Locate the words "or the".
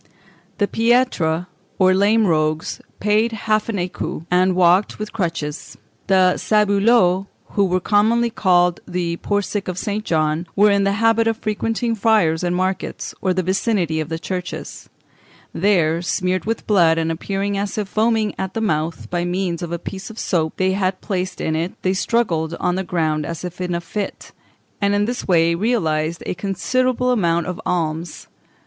13.21-13.43